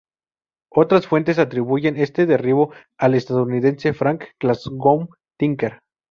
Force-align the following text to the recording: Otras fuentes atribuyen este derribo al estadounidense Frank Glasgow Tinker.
Otras 0.71 1.05
fuentes 1.05 1.37
atribuyen 1.37 1.95
este 1.95 2.25
derribo 2.25 2.73
al 2.97 3.13
estadounidense 3.13 3.93
Frank 3.93 4.23
Glasgow 4.39 5.09
Tinker. 5.37 5.81